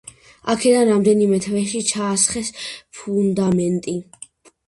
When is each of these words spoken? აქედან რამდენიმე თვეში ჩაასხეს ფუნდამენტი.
აქედან 0.51 0.87
რამდენიმე 0.91 1.37
თვეში 1.47 1.81
ჩაასხეს 1.91 2.49
ფუნდამენტი. 3.01 3.95